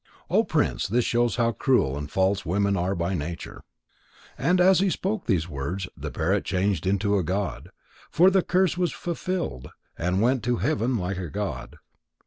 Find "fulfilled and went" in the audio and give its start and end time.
8.91-10.43